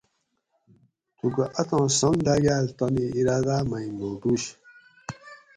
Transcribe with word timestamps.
تھوکو 1.17 1.43
اتھاں 1.59 1.87
سنگ 1.99 2.19
داگال 2.25 2.65
تانی 2.77 3.05
ارادا 3.17 3.57
مئ 3.69 3.85
نوٹوںش 3.97 4.43